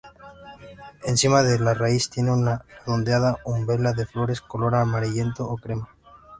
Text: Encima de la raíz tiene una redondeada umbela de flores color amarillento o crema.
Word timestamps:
Encima 1.03 1.43
de 1.43 1.59
la 1.59 1.75
raíz 1.75 2.09
tiene 2.09 2.31
una 2.31 2.65
redondeada 2.87 3.37
umbela 3.45 3.93
de 3.93 4.07
flores 4.07 4.41
color 4.41 4.73
amarillento 4.73 5.47
o 5.47 5.55
crema. 5.57 5.89